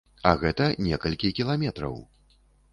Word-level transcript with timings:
А 0.29 0.31
гэта 0.43 0.69
некалькі 0.87 1.33
кіламетраў. 1.43 2.03